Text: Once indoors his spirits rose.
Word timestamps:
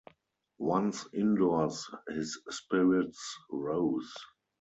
Once 0.57 1.05
indoors 1.13 1.87
his 2.09 2.39
spirits 2.49 3.37
rose. 3.51 4.11